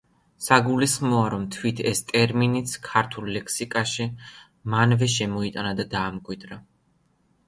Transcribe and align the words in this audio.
საგულისხმოა, 0.43 1.25
რომ 1.33 1.41
თვით 1.55 1.81
ეს 1.89 1.99
ტერმინიც 2.11 2.73
ქართულ 2.87 3.29
ლექსიკაში 3.35 4.07
მანვე 4.75 5.11
შემოიტანა 5.17 5.75
და 5.81 5.87
დაამკვიდრა. 5.93 6.59